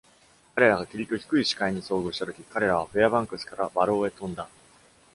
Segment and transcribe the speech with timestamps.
[0.55, 4.49] 彼らが霧と低い視界に遭遇したとき、彼らはフェアバンクスからバローへ飛んだ。